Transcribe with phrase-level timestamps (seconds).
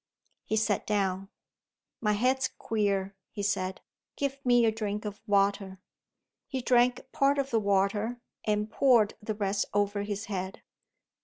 [0.45, 1.29] He sat down.
[1.99, 3.81] "My head's queer," he said.
[4.15, 5.77] "Give me a drink of water."
[6.47, 10.63] He drank part of the water, and poured the rest over his head.